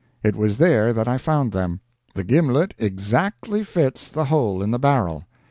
It 0.23 0.35
was 0.35 0.57
there 0.57 0.93
that 0.93 1.07
I 1.07 1.19
found 1.19 1.51
them. 1.51 1.79
The 2.15 2.23
gimlet 2.23 2.73
exactly 2.79 3.63
fits 3.63 4.09
the 4.09 4.25
hole 4.25 4.63
in 4.63 4.71
the 4.71 4.79
barrel. 4.79 5.25